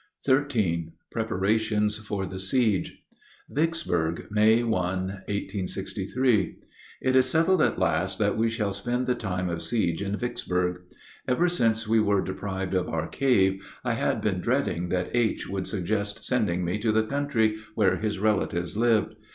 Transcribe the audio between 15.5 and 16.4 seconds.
suggest